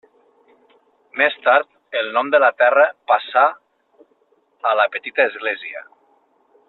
[1.21, 1.69] Més tard,
[2.01, 3.45] el nom de la terra passà
[4.71, 5.87] a la petita església.